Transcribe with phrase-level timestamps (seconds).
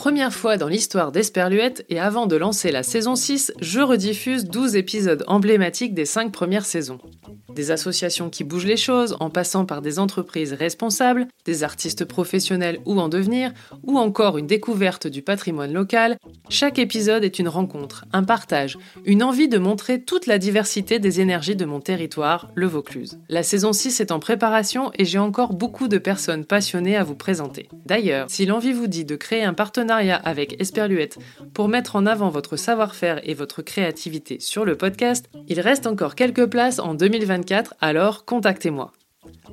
[0.00, 4.76] première fois dans l'histoire d'Esperluette et avant de lancer la saison 6, je rediffuse 12
[4.76, 6.98] épisodes emblématiques des 5 premières saisons.
[7.54, 12.80] Des associations qui bougent les choses en passant par des entreprises responsables, des artistes professionnels
[12.86, 16.16] ou en devenir, ou encore une découverte du patrimoine local,
[16.50, 21.20] chaque épisode est une rencontre, un partage, une envie de montrer toute la diversité des
[21.20, 23.18] énergies de mon territoire, le Vaucluse.
[23.28, 27.14] La saison 6 est en préparation et j'ai encore beaucoup de personnes passionnées à vous
[27.14, 27.68] présenter.
[27.86, 31.18] D'ailleurs, si l'envie vous dit de créer un partenariat avec Esperluette
[31.54, 36.14] pour mettre en avant votre savoir-faire et votre créativité sur le podcast, il reste encore
[36.16, 38.92] quelques places en 2024 alors contactez-moi.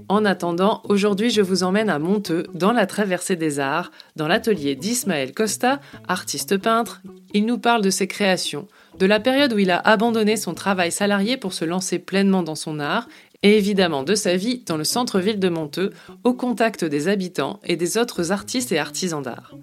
[0.10, 4.76] En attendant, aujourd'hui je vous emmène à Monteux, dans la traversée des arts, dans l'atelier
[4.76, 7.02] d'Ismaël Costa, artiste peintre.
[7.34, 8.68] Il nous parle de ses créations,
[9.00, 12.56] de la période où il a abandonné son travail salarié pour se lancer pleinement dans
[12.56, 13.08] son art,
[13.44, 15.92] et évidemment de sa vie dans le centre-ville de Monteux,
[16.24, 19.54] au contact des habitants et des autres artistes et artisans d'art.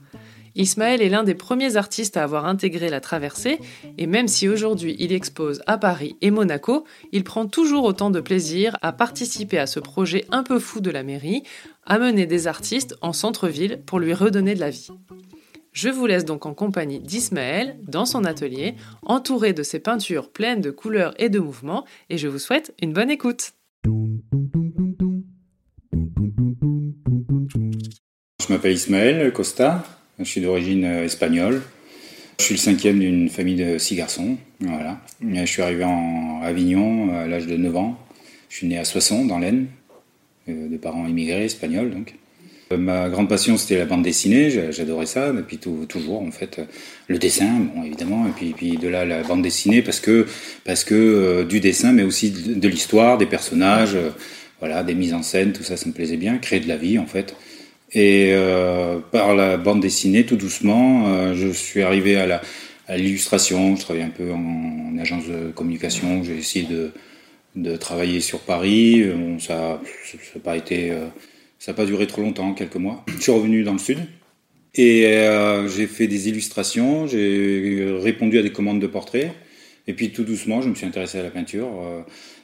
[0.57, 3.59] Ismaël est l'un des premiers artistes à avoir intégré la traversée,
[3.99, 8.21] et même si aujourd'hui il expose à Paris et Monaco, il prend toujours autant de
[8.21, 11.43] plaisir à participer à ce projet un peu fou de la mairie,
[11.85, 14.91] amener des artistes en centre-ville pour lui redonner de la vie.
[15.73, 20.61] Je vous laisse donc en compagnie d'Ismaël dans son atelier, entouré de ses peintures pleines
[20.61, 23.55] de couleurs et de mouvements, et je vous souhaite une bonne écoute.
[28.41, 29.85] Je m'appelle Ismaël Costa,
[30.19, 31.63] je suis d'origine euh, espagnole.
[32.39, 34.37] Je suis le cinquième d'une famille de six garçons.
[34.61, 35.01] Voilà.
[35.23, 37.99] Je suis arrivé en Avignon à l'âge de 9 ans.
[38.49, 39.67] Je suis né à Soissons, dans l'Aisne,
[40.49, 41.91] euh, de parents immigrés espagnols.
[41.91, 42.15] Donc.
[42.73, 44.51] Euh, ma grande passion, c'était la bande dessinée.
[44.73, 46.61] J'adorais ça depuis toujours, en fait.
[47.09, 50.27] Le dessin, bon, évidemment, et puis, puis de là la bande dessinée parce que,
[50.65, 53.97] parce que du dessin, mais aussi de, l'histoire, des personnages,
[54.61, 56.39] voilà, des mises en scène, tout ça, ça me plaisait bien.
[56.39, 57.35] Créer de la vie, en fait.
[57.95, 63.77] Et euh, par la bande dessinée, tout doucement, euh, je suis arrivé à l'illustration.
[63.77, 66.25] Je travaillais un peu en, agence de communication.
[66.25, 69.05] J'ai essayé de, travailler sur Paris.
[69.39, 69.81] ça
[70.35, 71.07] n'a pas été, euh,
[71.61, 73.05] ça n'a pas duré trop longtemps, quelques mois.
[73.17, 73.99] Je suis revenu dans le sud
[74.75, 75.03] et
[75.69, 77.07] j'ai fait des illustrations.
[77.07, 79.31] J'ai répondu à des commandes de portraits.
[79.87, 81.69] Et puis tout doucement, je me suis intéressé à la peinture.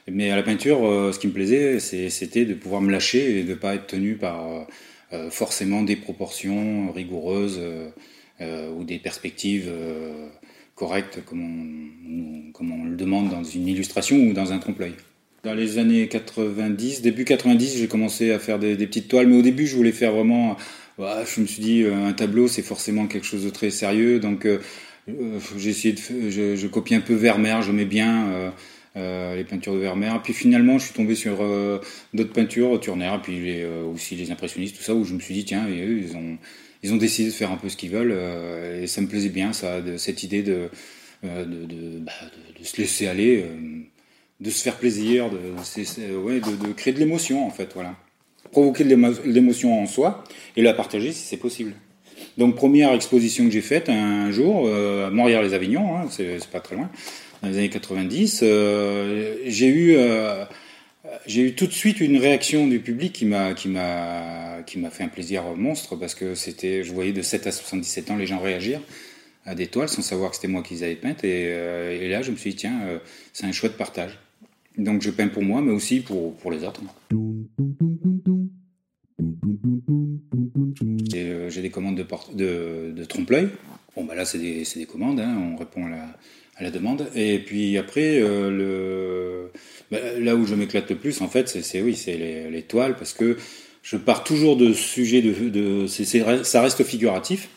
[0.09, 0.79] mais à la peinture,
[1.13, 4.15] ce qui me plaisait, c'était de pouvoir me lâcher et de ne pas être tenu
[4.15, 4.65] par
[5.29, 7.89] forcément des proportions rigoureuses euh,
[8.41, 9.71] euh, ou des perspectives
[10.75, 14.95] correctes comme on, comme on le demande dans une illustration ou dans un trompe-l'œil.
[15.43, 19.41] Dans les années 90, début 90, j'ai commencé à faire des, petites toiles, mais au
[19.41, 20.55] début, je voulais faire vraiment.
[20.99, 24.45] je me suis dit, un tableau, c'est forcément quelque chose de très sérieux, donc
[25.57, 28.49] j'ai essayé de, je, copiais un peu Vermeer, je mets bien euh,
[28.95, 30.21] les peintures de Vermeer.
[30.23, 31.79] Puis finalement, je suis tombé sur euh,
[32.13, 35.45] d'autres peintures, Turner, puis euh, aussi les impressionnistes, tout ça, où je me suis dit,
[35.45, 36.37] tiens, ils ont,
[36.83, 38.15] ils ont décidé de faire un peu ce qu'ils veulent,
[38.81, 40.69] et ça me plaisait bien, ça, de, cette idée de,
[41.23, 43.45] bah, de, se laisser aller,
[44.39, 47.95] de se faire plaisir, de, créer de l'émotion, en fait, voilà.
[48.51, 50.25] Provoquer de l'émotion en soi
[50.57, 51.73] et la partager si c'est possible.
[52.37, 56.89] Donc première exposition que j'ai faite un jour à Montréal-les-Avignon, hein, c'est pas très loin
[57.41, 60.45] dans les années 90, euh, j'ai eu euh,
[61.25, 64.91] j'ai eu tout de suite une réaction du public qui m'a qui m'a qui m'a
[64.91, 68.27] fait un plaisir monstre parce que c'était je voyais de 7 à 77 ans les
[68.27, 68.79] gens réagir
[69.45, 72.21] à des toiles sans savoir que c'était moi qui les avais peintes et, euh, là
[72.21, 72.79] je me suis dit tiens
[73.33, 74.19] c'est un chouette partage.
[74.77, 76.81] Donc je peins pour moi mais aussi pour pour les autres.
[81.49, 83.49] J'ai des commandes de, de, de trompe-l'œil.
[83.95, 86.07] Bon bah là c'est des, des commandes hein, on répond à la
[86.57, 87.07] à la demande.
[87.15, 89.51] Et puis après, euh, le,
[89.91, 92.17] bah, là où je m'éclate le plus, en fait, c'est oui, c'est
[92.51, 93.37] les, toiles, parce que
[93.83, 95.87] je pars toujours de sujets de,
[96.43, 97.49] ça reste figuratif.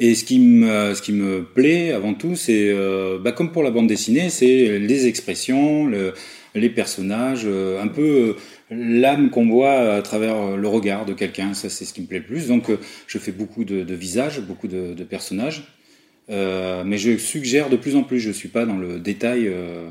[0.00, 3.64] Et ce qui me, ce qui me plaît avant tout, c'est, euh, bah, comme pour
[3.64, 6.14] la bande dessinée, c'est les expressions, le,
[6.54, 8.36] les personnages, euh, un peu
[8.70, 11.52] l'âme qu'on voit à travers le regard de quelqu'un.
[11.52, 12.46] Ça, c'est ce qui me plaît le plus.
[12.46, 12.70] Donc,
[13.08, 15.77] je fais beaucoup de, visages, beaucoup de personnages.
[16.30, 19.46] Euh, mais je suggère de plus en plus, je ne suis pas dans le détail
[19.46, 19.88] euh,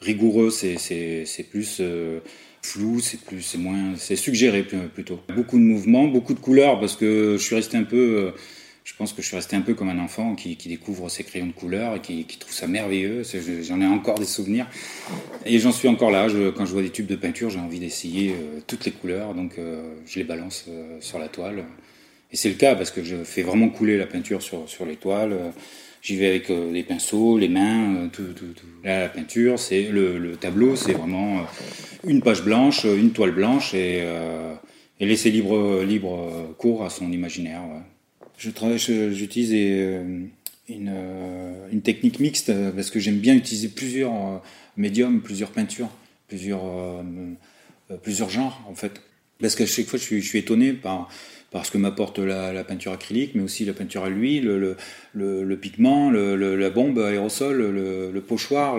[0.00, 2.20] rigoureux, c'est plus euh,
[2.62, 5.20] flou, c'est plus, c'est moins, c'est suggéré plutôt.
[5.34, 8.32] Beaucoup de mouvements, beaucoup de couleurs, parce que je suis resté un peu,
[8.84, 11.48] je pense que je suis resté un peu comme un enfant qui, découvre ses crayons
[11.48, 13.22] de couleur et qui, trouve ça merveilleux.
[13.62, 14.68] J'en ai encore des souvenirs
[15.44, 16.28] et j'en suis encore là.
[16.56, 18.34] Quand je vois des tubes de peinture, j'ai envie d'essayer
[18.68, 19.56] toutes les couleurs, donc
[20.06, 20.66] je les balance
[21.00, 21.64] sur la toile.
[22.32, 24.96] Et c'est le cas parce que je fais vraiment couler la peinture sur, sur les
[24.96, 25.52] toiles.
[26.02, 28.22] J'y vais avec euh, les pinceaux, les mains, euh, tout,
[28.82, 31.42] la peinture, c'est le, le, tableau, c'est vraiment euh,
[32.06, 34.02] une page blanche, une toile blanche et,
[34.98, 37.62] laisser libre, libre cours à son imaginaire.
[38.38, 40.30] Je travaille, j'utilise une,
[40.68, 44.42] une, technique mixte parce que j'aime bien utiliser plusieurs
[44.76, 45.90] médiums, plusieurs peintures,
[46.28, 46.62] plusieurs,
[48.02, 49.02] plusieurs genres en fait.
[49.40, 51.08] Parce qu'à chaque fois, je suis, je suis étonné par
[51.50, 54.76] parce que m'apporte la, peinture acrylique, mais aussi la peinture à l'huile,
[55.14, 58.78] le, pigment, la bombe aérosol, le, pochoir.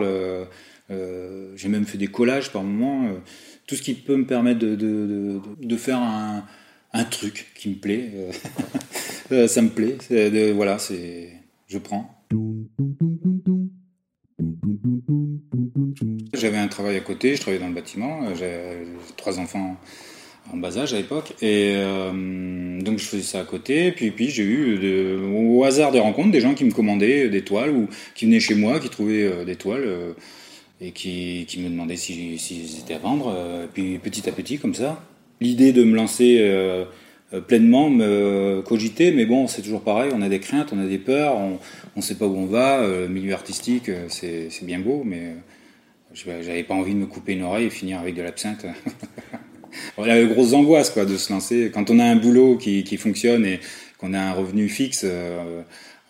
[0.91, 3.07] Euh, j'ai même fait des collages par moment.
[3.07, 3.19] Euh,
[3.67, 8.11] tout ce qui peut me permettre de, faire un, truc qui me plaît.
[9.31, 9.97] Euh, ça me plaît.
[10.51, 10.77] voilà,
[11.67, 12.25] je prends.
[16.33, 18.85] J'avais un travail à côté, je travaillais dans le bâtiment, j'avais
[19.15, 19.77] trois enfants
[20.53, 21.33] en bas âge à l'époque.
[21.41, 23.91] Et euh, donc je faisais ça à côté.
[23.91, 27.71] Puis, puis j'ai eu au hasard des rencontres des gens qui me commandaient des toiles
[27.71, 30.13] ou qui venaient chez moi, qui trouvaient euh, des toiles euh,
[30.81, 33.35] et qui, me demandaient s'ils si, étaient à vendre.
[33.63, 35.03] Et puis petit à petit, comme ça,
[35.39, 36.43] l'idée de me lancer
[37.47, 39.11] pleinement me cogitait.
[39.11, 40.11] Mais bon, c'est toujours pareil.
[40.15, 41.59] On a des craintes, on a des peurs, on
[41.95, 42.81] ne sait pas où on va.
[42.81, 45.35] Le milieu artistique, c'est bien beau, mais
[46.15, 48.65] j'avais pas envie de me couper une oreille et finir avec de l'absinthe.
[49.97, 51.71] on a de grosses angoisses quoi, de se lancer.
[51.73, 53.59] Quand on a un boulot qui, qui fonctionne et
[53.97, 55.61] qu'on a un revenu fixe, euh,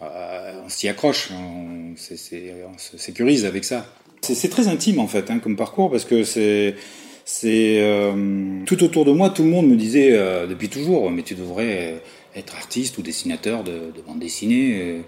[0.01, 3.85] euh, on s'y accroche, on, se sécurise avec ça.
[4.21, 6.75] C'est très intime en fait hein, comme parcours parce que c'est
[7.25, 10.11] c'est euh, tout autour de moi, tout le monde me disait
[10.47, 12.01] depuis toujours, mais tu devrais
[12.35, 15.01] être artiste ou dessinateur de, de bande dessinée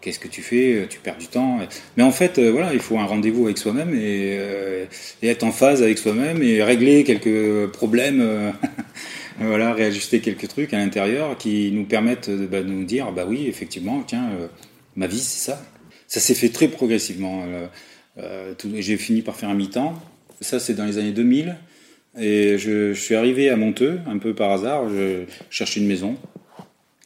[0.00, 1.58] qu'est-ce que tu fais Tu perds du temps.
[1.96, 4.86] Mais en fait, euh, voilà, il faut un rendez-vous avec soi-même euh,
[5.22, 8.50] et, être en phase avec soi-même et régler quelques problèmes, euh,
[9.40, 13.46] voilà, réajuster quelques trucs à l'intérieur qui nous permettent bah, de nous dire, bah oui,
[13.48, 14.04] effectivement,
[14.96, 15.62] ma vie, c'est ça.
[16.06, 17.44] Ça s'est fait très progressivement.
[18.74, 19.94] J'ai fini par faire un mi-temps.
[20.40, 21.56] Ça, c'est dans les années 2000.
[22.18, 24.88] Et je, suis arrivé à Monteux, un peu par hasard.
[24.88, 26.16] Je cherchais une maison.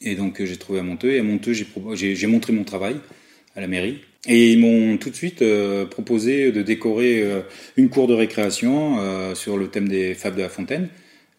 [0.03, 1.11] Et donc euh, j'ai trouvé à Monteux.
[1.11, 2.97] Et à Monteux, j'ai montré mon travail
[3.55, 4.01] à la mairie.
[4.27, 7.41] Et ils m'ont tout de suite euh, proposé de décorer euh,
[7.75, 10.89] une cour de récréation sur le thème des fables de la fontaine.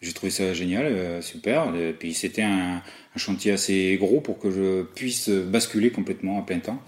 [0.03, 1.75] J'ai trouvé ça génial, super.
[1.77, 2.83] Et puis c'était un,
[3.17, 6.83] chantier assez gros pour que je puisse basculer complètement à plein temps.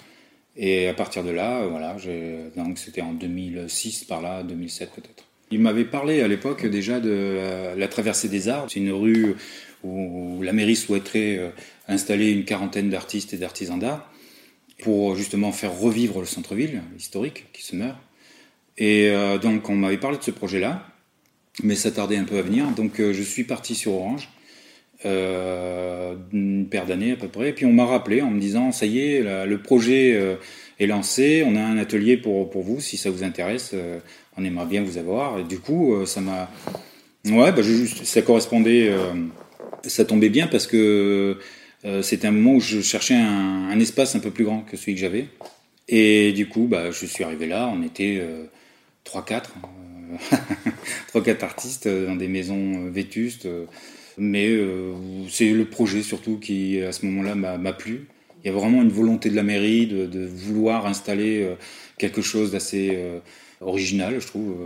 [0.58, 1.96] Et à partir de là, voilà,
[2.56, 5.24] donc c'était en 2006 par là, 2007 peut-être.
[5.50, 7.38] Il m'avait parlé à l'époque déjà de
[7.74, 8.70] la traversée des arbres.
[8.70, 9.36] C'est une rue
[9.84, 11.50] où la mairie souhaiterait euh,
[11.88, 14.10] installer une quarantaine d'artistes et d'artisans d'art
[14.82, 17.96] pour justement faire revivre le centre-ville historique qui se meurt.
[18.78, 20.86] Et euh, donc on m'avait parlé de ce projet-là,
[21.62, 22.66] mais ça tardait un peu à venir.
[22.72, 24.28] Donc euh, je suis parti sur Orange,
[25.04, 27.50] une paire d'années à peu près.
[27.50, 30.36] Et puis on m'a rappelé en me disant, ça y est, le projet
[30.80, 33.72] est lancé, on a un atelier pour, vous, si ça vous intéresse,
[34.36, 35.38] on aimerait bien vous avoir.
[35.38, 36.50] Et du coup, ça m'a...
[37.26, 37.62] Ouais, bah,
[38.02, 38.90] ça correspondait
[39.88, 41.38] ça tombait bien parce que
[41.84, 44.94] euh, c'était un moment où je cherchais un, espace un peu plus grand que celui
[44.94, 45.28] que j'avais.
[45.88, 48.20] Et du coup, bah, je suis arrivé là, on était
[49.04, 49.44] 3-4,
[50.12, 50.16] euh,
[51.14, 53.48] 3-4 euh, artistes dans des maisons vétustes.
[54.18, 54.50] mais
[55.28, 58.08] c'est le projet surtout qui, à ce moment-là, m'a plu.
[58.42, 61.48] Il y a vraiment une volonté de la mairie de vouloir installer
[61.98, 62.98] quelque chose d'assez
[63.60, 64.56] original, je trouve.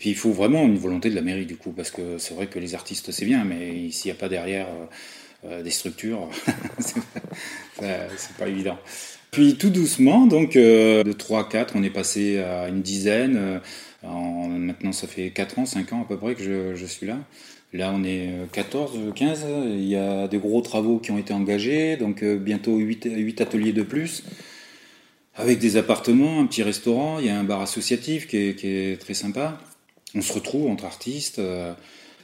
[0.00, 2.46] Puis il faut vraiment une volonté de la mairie du coup, parce que c'est vrai
[2.46, 6.30] que les artistes c'est bien, mais s'il n'y a pas derrière euh, euh, des structures,
[7.78, 8.78] c'est pas évident.
[9.30, 13.60] Puis tout doucement, donc euh, de 3 à 4, on est passé à une dizaine.
[14.02, 17.18] maintenant ça fait 4 ans, 5 ans à peu près que je, je suis là.
[17.74, 21.98] Là on est 14, 15, il y a des gros travaux qui ont été engagés,
[21.98, 24.24] donc bientôt 8, 8 ateliers de plus
[25.36, 28.66] avec des appartements, un petit restaurant, il y a un bar associatif qui est, qui
[28.66, 29.60] est très sympa
[30.14, 31.38] on se retrouve entre artistes.
[31.38, 31.72] Euh.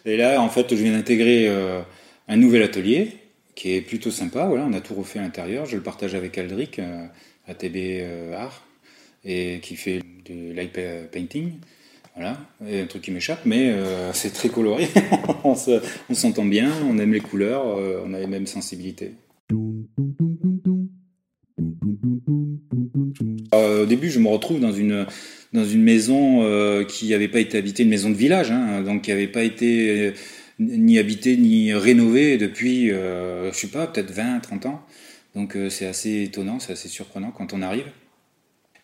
[0.05, 1.81] et là, en fait, je viens d'intégrer euh,
[2.29, 3.13] un nouvel atelier
[3.55, 4.47] qui est plutôt sympa.
[4.47, 5.67] Voilà, on a tout refait à l'intérieur.
[5.67, 7.07] Je le partage avec Aldric, euh,
[7.49, 8.67] ATB Art,
[9.25, 10.79] et qui fait du light
[11.11, 11.53] painting.
[12.15, 13.75] Voilà, un truc qui m'échappe, mais
[14.13, 14.89] c'est très coloré.
[15.45, 19.13] on s'entend bien, on aime les couleurs, on a les mêmes sensibilités.
[23.53, 25.07] au début, je me retrouve dans une
[25.57, 29.03] dans une maison euh, qui n'avait pas été habitée, une maison de village, hein, donc
[29.03, 30.13] qui n'avait pas été euh,
[30.61, 34.83] ni habitée ni rénovée depuis, euh, je sais pas, peut-être 20, 30 ans.
[35.35, 37.85] Donc c'est assez étonnant, c'est assez surprenant quand on arrive.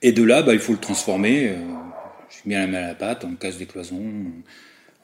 [0.02, 1.50] Et de là, bah, il faut le transformer.
[2.28, 4.02] je mets la main à la pâte, on casse des cloisons,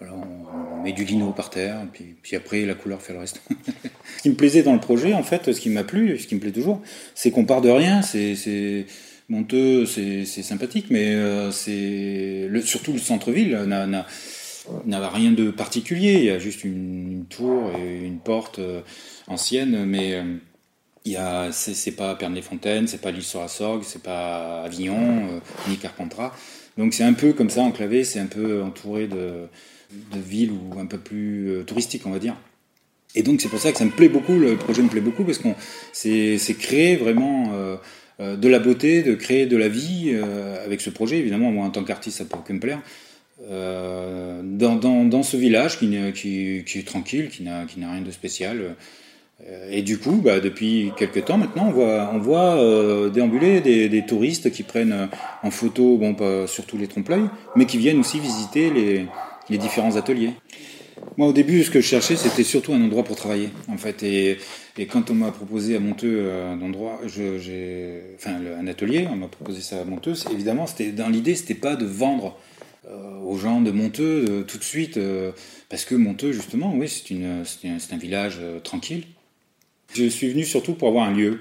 [0.03, 3.41] on, met du lino par terre, puis, puis après la couleur fait le reste.
[4.19, 6.35] ce qui me plaisait dans le projet, en fait, ce qui m'a plu, ce qui
[6.35, 6.83] me plaît toujours,
[7.15, 8.03] c'est qu'on part de rien.
[9.29, 16.15] Monteux, c'est sympathique, mais euh, c'est surtout le centre-ville n'a rien de particulier.
[16.15, 18.61] Il y a juste une, tour et une porte
[19.27, 20.23] ancienne, mais
[21.05, 25.41] il y a, c'est, pas Pernes-les-Fontaines, c'est pas l'île sur la Sorgue, c'est pas Avignon,
[25.69, 26.33] ni Carpentras.
[26.79, 29.49] Donc c'est un peu comme ça enclavé, c'est un peu entouré de,
[30.13, 32.37] de villes ou un peu plus touristiques, on va dire.
[33.15, 35.25] Et donc c'est pour ça que ça me plaît beaucoup, le projet me plaît beaucoup,
[35.25, 35.55] parce qu'on
[35.93, 37.77] c'est créer vraiment euh, euh,
[38.19, 41.19] de la beauté, de créer de la vie euh, avec ce projet.
[41.19, 42.81] Évidemment, moi en tant qu'artiste, ça peut que me plaire.
[43.41, 48.75] Dans, dans, dans, ce village qui, qui, qui est tranquille, qui n'a rien de spécial.
[49.71, 54.05] Et du coup, bah, depuis quelques temps maintenant, on voit, on voit déambuler des, des,
[54.05, 55.09] touristes qui prennent
[55.45, 59.07] en photo, bon, pas surtout les trompe-l'œil, mais qui viennent aussi visiter les,
[59.51, 60.33] les différents ateliers.
[61.17, 64.03] Moi, au début, ce que je cherchais, c'était surtout un endroit pour travailler, en fait.
[64.03, 64.39] Et,
[64.87, 66.61] quand on m'a proposé à Monteux euh, un
[68.15, 70.15] enfin, un atelier, on m'a proposé ça à Monteux.
[70.33, 72.39] Évidemment, c'était dans l'idée, c'était pas de vendre
[72.89, 74.99] euh, aux gens de Monteux euh, tout de suite,
[75.69, 79.05] parce que Monteux, justement, oui, c'est une, c'est un, village tranquille.
[79.95, 81.41] Je suis venu surtout pour avoir un lieu.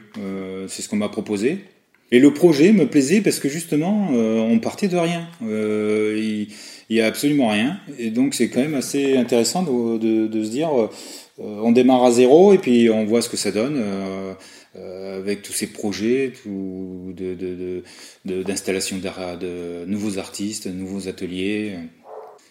[0.67, 1.63] c'est ce qu'on m'a proposé.
[2.11, 5.27] Et le projet me plaisait parce que justement, on partait de rien.
[5.41, 6.47] Il,
[6.89, 7.77] il n'y a absolument rien.
[7.97, 10.87] Et donc c'est quand même assez intéressant de, de, se dire, euh,
[11.37, 13.77] on démarre à zéro et puis on voit ce que ça donne.
[13.77, 14.33] Euh,
[14.75, 17.15] euh, avec tous ces projets tout
[18.25, 21.77] d'installation de, de, nouveaux artistes, nouveaux ateliers.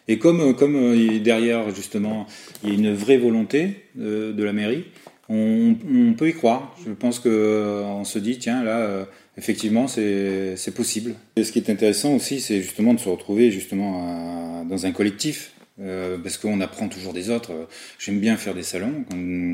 [0.08, 2.26] Et comme, comme derrière, justement,
[2.64, 4.86] il y a une vraie volonté de, la mairie,
[5.28, 5.76] on,
[6.18, 6.74] peut y croire.
[6.84, 9.06] Je pense qu'on se dit, tiens, là,
[9.36, 11.14] effectivement, c'est possible.
[11.36, 15.52] Et ce qui est intéressant aussi, c'est justement de se retrouver justement dans un collectif.
[15.78, 17.52] Euh, parce qu'on apprend toujours des autres.
[17.98, 19.04] J'aime bien faire des salons.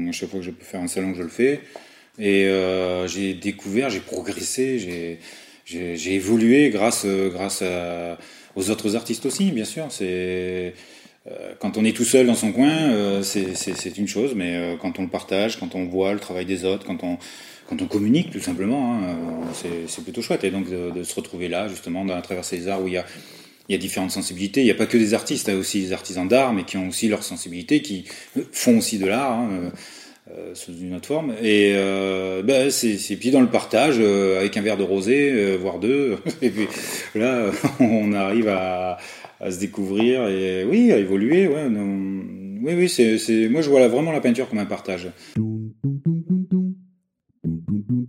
[0.09, 1.61] à chaque fois que je peux faire un salon, je le fais.
[2.19, 5.19] Et euh, j'ai découvert, j'ai progressé,
[5.67, 7.65] j'ai évolué grâce, grâce
[8.55, 9.87] aux autres artistes aussi, bien sûr.
[9.91, 10.75] C'est
[11.29, 15.03] euh, quand on est tout seul dans son coin, c'est une chose, mais quand on
[15.03, 17.19] le partage, quand on voit le travail des autres, quand on
[17.69, 19.17] quand on communique tout simplement, hein,
[19.53, 20.45] c'est plutôt chouette.
[20.45, 22.99] Et donc de, se retrouver là, justement, dans la traversée des arts où il y
[22.99, 23.05] a,
[23.69, 24.61] y a différentes sensibilités.
[24.61, 26.65] Il n'y a pas que des artistes, il y a aussi des artisans d'art, mais
[26.65, 28.05] qui ont aussi leur sensibilité, qui
[28.53, 29.33] font aussi de l'art.
[29.33, 29.73] Hein,
[30.31, 34.57] euh, sous une autre forme et euh, ben, c'est puis dans le partage euh, avec
[34.57, 36.69] un verre de rosé voire deux et puis
[37.17, 37.51] là
[37.81, 38.99] on arrive à,
[39.41, 41.67] à, se découvrir et oui à évoluer ouais
[42.63, 45.09] oui oui c'est moi je vois là vraiment la peinture comme un partage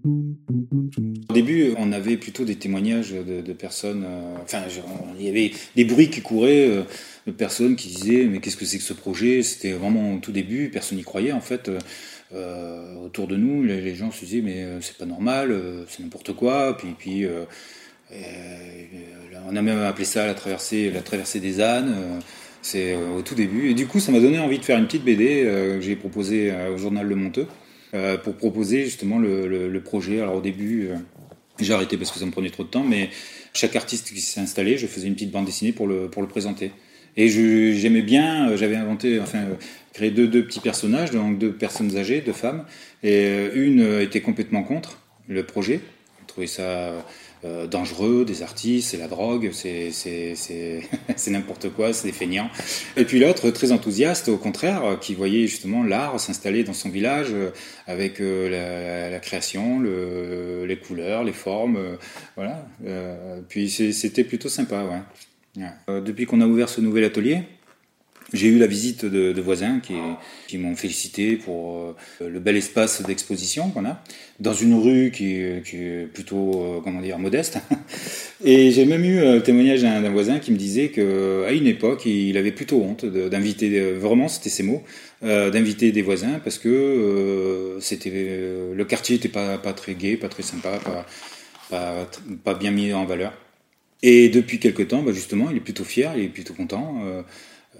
[0.05, 4.03] au début, on avait plutôt des témoignages de, personnes.
[4.05, 4.63] Euh, enfin,
[5.17, 6.83] il y avait des bruits qui couraient euh,
[7.25, 9.43] de personnes qui disaient Mais qu'est-ce que c'est que ce projet?
[9.43, 11.72] C'était vraiment au tout début, personne n'y croyait en fait.
[12.33, 15.57] Euh, autour de nous, les, gens se disaient Mais c'est pas normal,
[15.88, 16.77] c'est n'importe quoi.
[16.77, 17.25] Puis, puis
[19.48, 21.95] on a même appelé ça la traversée, la traversée des ânes.
[22.62, 23.69] c'est au tout début.
[23.69, 26.51] Et du coup, ça m'a donné envie de faire une petite BD que j'ai proposée
[26.74, 27.48] au journal Le Monteux.
[28.23, 30.19] Pour proposer justement le, projet.
[30.21, 30.89] Alors au début,
[31.59, 33.09] j'ai arrêté parce que ça me prenait trop de temps, mais
[33.53, 36.27] chaque artiste qui s'est installé, je faisais une petite bande dessinée pour le, pour le
[36.27, 36.71] présenter.
[37.15, 39.55] Et j'aimais bien, euh, j'avais inventé, enfin, euh,
[39.93, 42.65] créé deux, deux petits personnages, donc deux personnes âgées, deux femmes,
[43.03, 45.79] et euh, une était complètement contre le projet.
[46.21, 47.05] Je trouvais ça
[47.45, 50.33] euh, dangereux, des artistes, c'est la drogue, c'est
[51.27, 52.50] n'importe quoi, c'est des feignants.
[52.95, 57.27] Et puis l'autre, très enthousiaste, au contraire, qui voyait justement l'art s'installer dans son village
[57.31, 57.51] euh,
[57.85, 61.97] avec euh, la, création, le, les couleurs, les formes,
[62.35, 62.65] voilà.
[63.47, 64.83] puis c'était plutôt sympa,
[65.57, 66.01] ouais.
[66.01, 67.43] depuis qu'on a ouvert ce nouvel atelier,
[68.33, 69.93] j'ai eu la visite de, voisins qui,
[70.47, 74.03] qui m'ont félicité pour euh, le bel espace d'exposition qu'on a,
[74.39, 77.59] dans une rue qui, est plutôt, euh, comment dire, modeste.
[78.43, 82.35] Et j'ai même eu le témoignage d'un voisin qui me disait qu'à une époque, il
[82.37, 84.83] avait plutôt honte d'inviter, vraiment, c'était ses mots,
[85.23, 90.43] euh, d'inviter des voisins parce que c'était le quartier n'était pas, très gai, pas très
[90.43, 90.79] sympa,
[91.69, 93.33] pas, bien mis en valeur.
[94.01, 97.01] Et depuis quelque temps, bah justement, il est plutôt fier, il est plutôt content.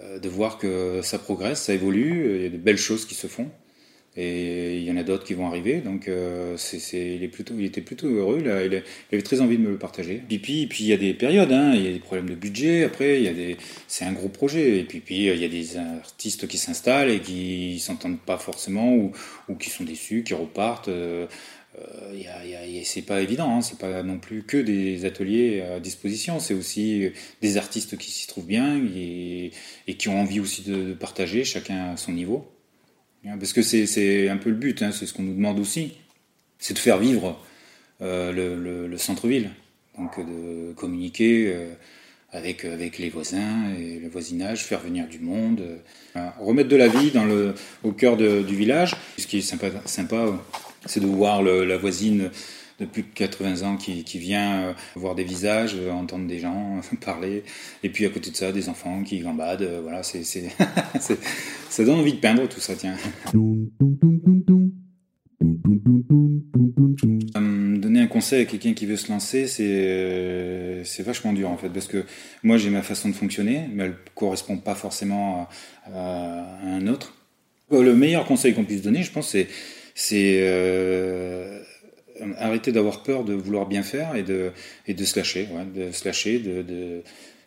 [0.02, 3.14] Euh, de voir que ça progresse, ça évolue, il y a de belles choses qui
[3.14, 3.50] se font.
[4.16, 6.56] Et il y en a d'autres qui vont arriver, donc euh,
[6.94, 9.80] il, est plutôt, il était plutôt heureux, là, il, avait très envie de me le
[9.80, 10.22] partager.
[10.30, 12.36] Et puis, puis il y a des périodes, hein, il y a des problèmes de
[12.36, 13.58] budget, après, il y a des,
[13.88, 14.78] c'est un gros projet.
[14.80, 18.94] Et puis, puis il y a des artistes qui s'installent et qui s'entendent pas forcément,
[18.94, 19.14] ou,
[19.50, 20.90] ou qui sont déçus, qui repartent.
[20.90, 21.26] Euh,
[22.84, 27.10] c'est pas évident, hein, c'est pas non plus que des ateliers à disposition, c'est aussi
[27.42, 29.52] des artistes qui s'y trouvent bien et,
[29.98, 32.52] qui ont envie aussi de, partager, chacun à son niveau.
[33.26, 35.94] Hein, parce que c'est un peu le but, hein, c'est ce qu'on nous demande aussi,
[36.60, 37.40] c'est de faire vivre
[38.02, 38.32] euh,
[38.88, 39.50] le, centre-ville,
[39.98, 41.74] donc de communiquer euh,
[42.32, 45.62] avec, les voisins et le voisinage, faire venir du monde,
[46.40, 47.12] remettre de la vie
[47.84, 48.96] au cœur du village.
[49.18, 50.26] Ce qui est sympa
[50.86, 52.30] c'est de voir la voisine
[52.80, 57.44] de plus de 80 ans qui, qui vient voir des visages, entendre des gens parler,
[57.84, 59.70] et puis à côté de ça, des enfants qui gambadent.
[59.84, 62.96] Voilà, c'est, ça donne envie de peindre tout ça, tiens.
[67.36, 71.50] Euh, donner un conseil à quelqu'un qui veut se lancer, c'est euh, c'est vachement dur
[71.50, 72.06] en fait, parce que
[72.44, 75.48] moi j'ai ma façon de fonctionner, mais elle ne correspond pas forcément
[75.86, 77.16] à, un autre.
[77.72, 79.48] Le meilleur conseil qu'on puisse donner, je pense, c'est
[79.96, 81.60] c'est euh,
[82.38, 84.52] arrêter d'avoir peur de vouloir bien faire et de,
[84.88, 87.02] et de se lâcher, de se lâcher de, de,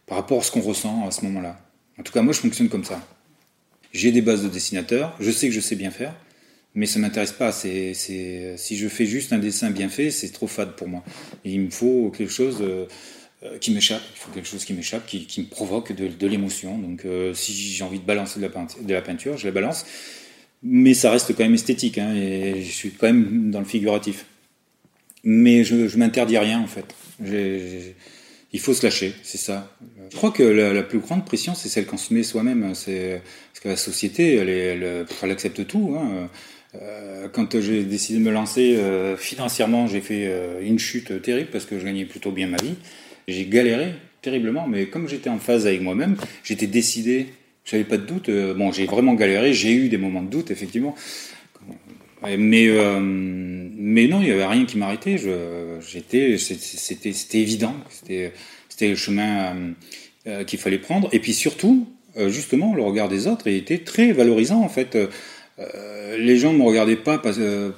[0.07, 1.59] par rapport à ce qu'on ressent à ce moment-là.
[1.99, 3.01] En tout cas, moi je fonctionne comme ça.
[3.93, 6.15] J'ai des bases de dessinateur, je sais que je sais bien faire,
[6.75, 7.53] mais ça m'intéresse pas.
[7.53, 11.03] C'est, si je fais juste un dessin bien fait, c'est trop fade pour moi.
[11.45, 12.87] il me faut quelque chose euh,
[13.43, 14.03] euh, qui m'échappe.
[14.15, 16.79] Il faut quelque chose qui m'échappe, qui, qui me provoque de, l'émotion.
[16.79, 19.87] Donc, si j'ai envie de balancer de la, de la peinture, je la balance.
[20.69, 24.27] Mais ça reste quand même esthétique, hein, et je suis quand même dans le figuratif.
[25.23, 26.87] Mais je, je m'interdis rien en fait.
[28.53, 29.77] il faut se lâcher, c'est ça.
[30.11, 32.75] Je crois que la, plus grande pression, c'est celle qu'on se met soi-même.
[32.75, 35.97] C'est parce que la société, elle, elle, elle accepte tout.
[35.99, 36.29] Hein.
[36.83, 41.51] Euh, quand j'ai décidé de me lancer euh, financièrement, j'ai fait euh, une chute terrible
[41.51, 42.75] parce que je gagnais plutôt bien ma vie.
[43.29, 47.27] J'ai galéré terriblement, mais comme j'étais en phase avec moi-même, j'étais décidé,
[47.67, 48.31] j'avais pas de doute.
[48.31, 50.95] bon, j'ai vraiment galéré, j'ai eu des moments de doute, effectivement.
[52.23, 55.17] Mais, mais non, il n'y avait rien qui m'arrêtait.
[55.87, 58.33] J'étais, c'était, c'était évident, c'était,
[58.69, 59.55] c'était le chemin
[60.47, 61.09] qu'il fallait prendre.
[61.13, 61.87] Et puis surtout,
[62.29, 64.97] justement, le regard des autres était très valorisant en fait.
[65.59, 67.71] Euh, les gens ne me regardaient pas parce que euh,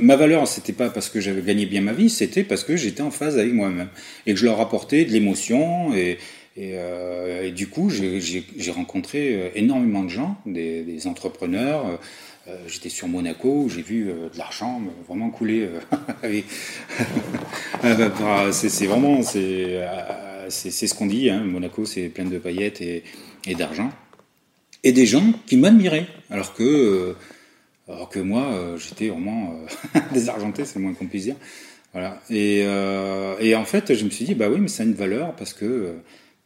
[0.00, 3.02] ma valeur, c'était pas parce que j'avais gagné bien ma vie, c'était parce que j'étais
[3.02, 3.88] en phase avec moi-même
[4.26, 6.18] et que je leur apportais de l'émotion et,
[6.60, 11.98] et, euh, du coup, j'ai rencontré énormément de gens, des, entrepreneurs.
[12.66, 15.68] J'étais sur Monaco, j'ai vu de l'argent vraiment couler.
[18.52, 21.30] c'est vraiment, c'est ce qu'on dit.
[21.30, 23.04] Hein, Monaco, c'est plein de paillettes et,
[23.46, 23.92] et d'argent
[24.82, 27.16] et des gens qui m'admiraient, alors que, euh,
[27.88, 29.54] alors que moi, euh, j'étais vraiment
[29.94, 31.36] euh, désargenté, c'est le moins qu'on puisse dire.
[31.92, 32.20] Voilà.
[32.30, 32.60] Et,
[33.40, 35.52] et, en fait, je me suis dit, bah oui, mais ça a une valeur parce
[35.52, 35.94] que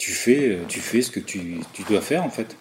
[0.05, 1.40] tu fais, tu fais ce que tu,
[1.88, 2.57] dois faire en fait.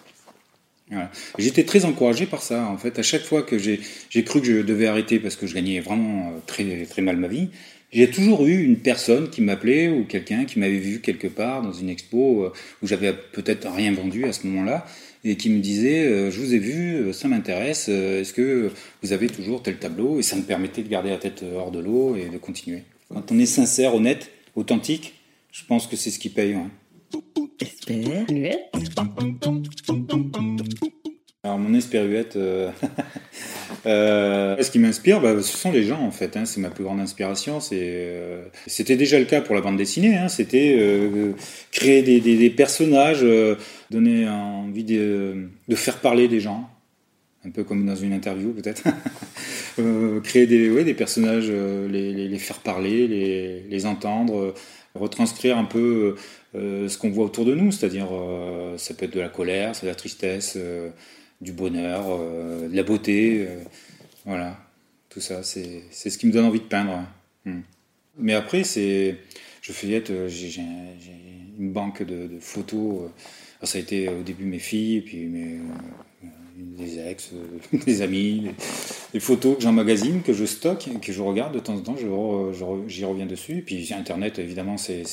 [1.38, 2.66] J'étais très encouragé par ça.
[2.68, 3.78] En fait, à chaque fois que j'ai
[4.24, 7.50] cru que je devais arrêter parce que je gagnais vraiment très, très mal ma vie,
[7.92, 11.72] j'ai toujours eu une personne qui m'appelait ou quelqu'un qui m'avait vu quelque part dans
[11.72, 12.50] une expo
[12.82, 14.86] où j'avais peut-être rien vendu à ce moment-là
[15.22, 18.70] et qui me disait euh, Je vous ai vu, euh, ça m'intéresse, euh, est-ce que
[19.02, 20.18] vous avez toujours tel tableau?
[20.18, 22.84] Et ça me permettait de garder la tête hors de l'eau et de continuer.
[23.10, 25.14] Quand on est sincère, honnête, authentique,
[25.50, 26.54] je pense que c'est ce qui paye.
[26.54, 26.70] Hein.
[31.44, 32.70] Alors mon espéruette, euh,
[33.86, 36.38] euh, ce qui m'inspire, bah, ce sont les gens en fait.
[36.38, 37.58] Hein, c'est ma plus grande inspiration.
[37.72, 40.16] Euh, c'était déjà le cas pour la bande dessinée.
[40.16, 40.74] Hein, c'était
[41.70, 43.26] créer des, personnages,
[43.90, 46.70] donner envie de, faire parler des gens,
[47.44, 48.84] un peu comme dans une interview peut-être.
[50.22, 53.06] créer des, des personnages, les, faire parler,
[53.68, 54.54] les entendre,
[54.94, 56.14] retranscrire un peu
[56.54, 57.72] ce qu'on voit autour de nous.
[57.72, 58.08] C'est-à-dire,
[58.76, 60.56] ça peut être de la colère, c'est de la tristesse
[61.44, 63.46] du bonheur, euh, de la beauté.
[63.46, 63.62] Euh,
[64.24, 64.58] voilà,
[65.08, 67.06] tout ça, c'est ce qui me donne envie de peindre.
[67.44, 67.60] Hmm.
[68.18, 69.16] Mais après, c'est,
[69.60, 70.62] je feuillette, euh, j'ai
[71.58, 73.10] une banque de, photos.
[73.62, 75.58] ça a été au début mes filles, puis mes,
[76.56, 77.32] des ex,
[77.86, 78.50] des amis,
[79.12, 81.96] des, photos que j'emmagasine, que je stocke, que je regarde de temps en temps,
[82.88, 83.58] j'y reviens dessus.
[83.58, 85.04] Et puis Internet, évidemment, c'est,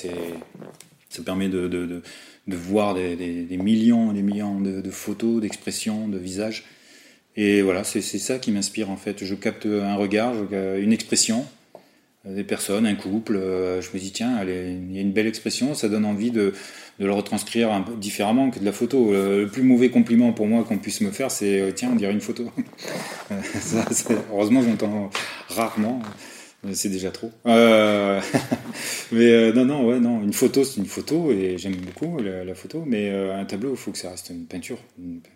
[1.12, 2.02] ça permet de, de,
[2.48, 6.66] de voir des, des, millions et des millions de, photos, d'expressions, de visages.
[7.36, 9.24] Et voilà, c'est ça qui m'inspire en fait.
[9.24, 11.46] Je capte un regard, une expression
[12.26, 13.36] des personnes, un couple.
[13.36, 16.54] Euh, je me dis, tiens, il y a une belle expression, ça donne envie de,
[17.00, 19.14] de le retranscrire un peu différemment que de la photo.
[19.14, 21.96] Euh, le plus mauvais compliment pour moi qu'on puisse me faire, c'est, euh, tiens, on
[21.96, 22.52] dirait une photo.
[24.32, 25.10] heureusement, j'entends
[25.50, 26.02] rarement
[26.74, 27.32] c'est déjà trop.
[27.48, 28.22] Euh,
[29.12, 30.22] mais euh, non, non, ouais, non.
[30.22, 32.84] Une photo, c'est une photo et j'aime beaucoup la, photo.
[32.86, 34.78] Mais euh, un tableau, il faut que ça reste une peinture.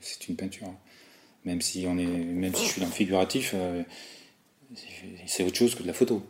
[0.01, 0.67] C'est une peinture.
[0.67, 0.77] Hein.
[1.45, 3.55] Même si on est, même si je suis dans le figuratif,
[5.27, 6.23] c'est autre chose que de la photo.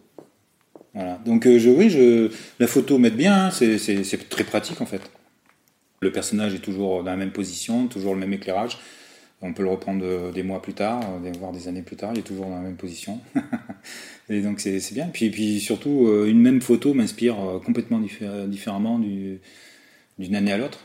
[0.94, 1.20] Voilà.
[1.26, 3.48] Donc je, oui, je, la photo m'aide bien.
[3.48, 3.52] Hein.
[3.52, 5.02] c'est très pratique en fait.
[6.02, 8.78] Le personnage est toujours dans la même position, toujours le même éclairage.
[9.42, 11.02] On peut le reprendre des mois plus tard,
[11.40, 13.20] voire des années plus tard, il est toujours dans la même position.
[14.30, 15.08] Et donc c'est bien.
[15.08, 18.00] Puis, puis surtout, euh, une même photo m'inspire euh, complètement
[18.48, 19.40] différemment du,
[20.18, 20.80] d'une année à l'autre.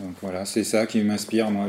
[0.00, 1.66] Donc voilà, c'est ça qui m'inspire, moi.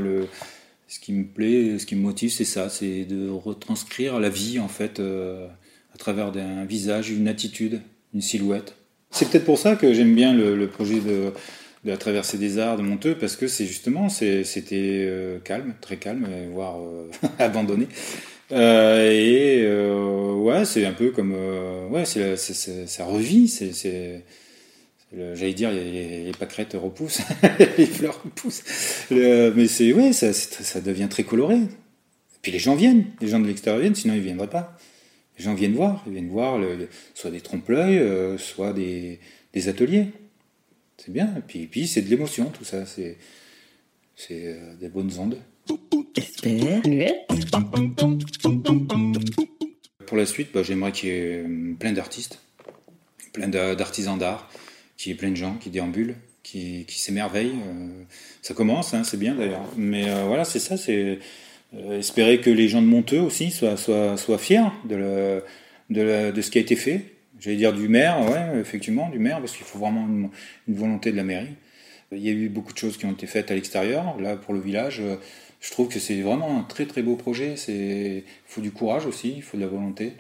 [0.88, 4.60] Ce qui me plaît, ce qui me motive, c'est ça, c'est de retranscrire la vie,
[4.60, 5.48] en fait, euh,
[5.96, 7.80] à travers un visage, une attitude,
[8.14, 8.76] une silhouette.
[9.10, 11.32] C'est peut-être pour ça que j'aime bien le, projet de,
[11.86, 16.78] la traversée des arts de Monteux, parce que c'est justement, c'était calme, très calme, voire
[17.40, 17.88] abandonné.
[18.52, 21.36] Et ouais, c'est un peu comme,
[21.90, 23.48] ouais, c'est, ça revit,
[25.14, 27.22] J'allais dire, les, les, pâquerettes repoussent,
[27.78, 28.64] les fleurs repoussent.
[29.12, 31.58] mais c'est, ouais, ça, devient très coloré.
[31.58, 34.78] Et puis les gens viennent, les gens de l'extérieur viennent, sinon ils ne viendraient pas.
[35.38, 36.60] Les gens viennent voir, ils viennent voir
[37.14, 39.20] soit des trompe-l'œil, euh, soit des,
[39.68, 40.08] ateliers.
[40.98, 41.34] C'est bien.
[41.56, 42.86] Et puis, c'est de l'émotion, tout ça.
[42.86, 43.18] C'est,
[44.32, 45.38] euh, des bonnes ondes.
[50.06, 52.42] Pour la suite, bah, j'aimerais qu'il y ait euh, plein d'artistes,
[53.34, 54.50] plein d'artisans d'art
[54.98, 57.56] qui est plein de gens qui déambulent, qui, s'émerveillent.
[57.66, 58.04] Euh,
[58.42, 59.66] ça commence, hein, c'est bien d'ailleurs.
[59.78, 61.20] Mais euh, voilà, c'est ça, c'est
[61.92, 63.78] espérer que les gens de Monteux aussi soient,
[64.38, 65.42] fiers de,
[65.90, 67.06] ce qui a été fait.
[67.40, 70.06] J'allais dire du maire, ouais, effectivement, du maire, parce qu'il faut vraiment
[70.68, 71.56] une, volonté de la mairie.
[72.12, 74.20] Il y a eu beaucoup de choses qui ont été faites à l'extérieur.
[74.20, 75.02] Là, pour le village,
[75.62, 77.56] je trouve que c'est vraiment un très très beau projet.
[77.68, 80.14] Il faut du courage aussi, il faut de la volonté.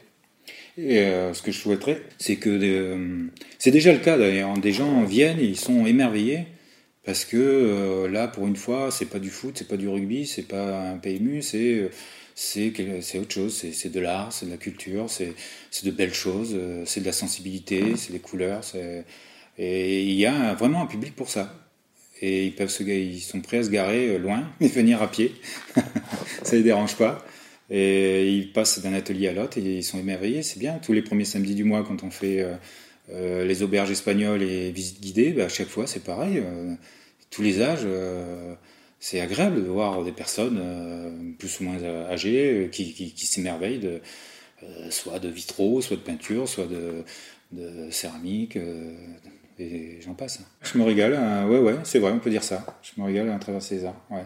[0.77, 3.27] Et euh, ce que je souhaiterais, c'est que euh,
[3.59, 4.53] c'est déjà le cas d'ailleurs.
[4.57, 6.45] Des gens viennent ils sont émerveillés
[7.05, 10.25] parce que euh, là, pour une fois, c'est pas du foot, c'est pas du rugby,
[10.25, 11.89] c'est pas un PMU, c'est
[12.35, 13.65] c'est autre chose.
[13.73, 15.35] C'est de l'art, c'est de la culture, c'est
[15.83, 18.61] de belles choses, c'est de la sensibilité, c'est des couleurs.
[19.57, 21.60] Et il y a vraiment un public pour ça.
[22.21, 25.33] Et ils peuvent se, ils sont prêts à se garer loin et venir à pied.
[26.43, 27.25] ça les dérange pas.
[27.73, 30.77] Et ils passent d'un atelier à l'autre et ils sont émerveillés, c'est bien.
[30.79, 32.55] Tous les premiers samedis du mois, quand on fait euh,
[33.13, 36.39] euh, les auberges espagnoles et visites guidées, bah, à chaque fois c'est pareil.
[36.39, 36.73] Euh,
[37.29, 37.87] tous les âges,
[38.99, 44.01] c'est agréable de voir des personnes plus ou moins âgées qui, s'émerveillent de,
[44.89, 48.57] soit de vitraux, soit de peinture, soit de céramique.
[49.59, 50.39] Et j'en passe.
[50.61, 51.13] Je me régale,
[51.49, 52.65] ouais, ouais, c'est vrai, on peut dire ça.
[52.81, 54.23] Je me régale à travers ces arts, ouais.